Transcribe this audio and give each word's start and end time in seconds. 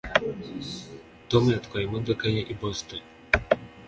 tom 1.29 1.43
yatwaye 1.55 1.83
imodoka 1.85 2.23
ye 2.33 2.41
i 2.53 2.55
boston 2.59 3.01